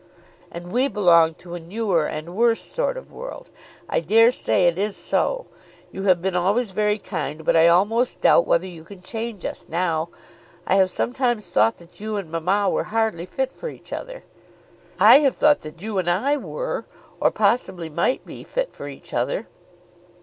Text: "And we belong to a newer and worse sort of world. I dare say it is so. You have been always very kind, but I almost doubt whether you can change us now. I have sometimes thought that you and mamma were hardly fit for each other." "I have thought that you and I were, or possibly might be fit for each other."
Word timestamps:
"And 0.51 0.71
we 0.71 0.87
belong 0.87 1.35
to 1.35 1.53
a 1.53 1.59
newer 1.59 2.07
and 2.07 2.35
worse 2.35 2.59
sort 2.59 2.97
of 2.97 3.11
world. 3.11 3.51
I 3.87 3.99
dare 3.99 4.31
say 4.31 4.65
it 4.67 4.75
is 4.75 4.97
so. 4.97 5.45
You 5.91 6.05
have 6.05 6.23
been 6.23 6.35
always 6.35 6.71
very 6.71 6.97
kind, 6.97 7.45
but 7.45 7.55
I 7.55 7.67
almost 7.67 8.19
doubt 8.19 8.47
whether 8.47 8.65
you 8.65 8.83
can 8.83 9.03
change 9.03 9.45
us 9.45 9.67
now. 9.69 10.09
I 10.65 10.77
have 10.77 10.89
sometimes 10.89 11.51
thought 11.51 11.77
that 11.77 11.99
you 11.99 12.15
and 12.15 12.31
mamma 12.31 12.67
were 12.67 12.85
hardly 12.85 13.27
fit 13.27 13.51
for 13.51 13.69
each 13.69 13.93
other." 13.93 14.23
"I 14.99 15.19
have 15.19 15.35
thought 15.35 15.59
that 15.61 15.83
you 15.83 15.99
and 15.99 16.09
I 16.09 16.35
were, 16.35 16.85
or 17.19 17.29
possibly 17.29 17.87
might 17.87 18.25
be 18.25 18.43
fit 18.43 18.73
for 18.73 18.87
each 18.87 19.13
other." 19.13 19.45